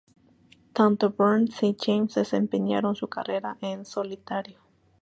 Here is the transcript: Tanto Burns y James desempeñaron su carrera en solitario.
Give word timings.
Tanto 0.73 1.11
Burns 1.11 1.61
y 1.61 1.77
James 1.79 2.15
desempeñaron 2.15 2.95
su 2.95 3.07
carrera 3.07 3.59
en 3.61 3.85
solitario. 3.85 4.59